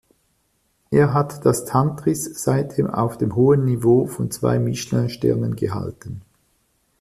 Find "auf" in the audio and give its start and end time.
2.89-3.19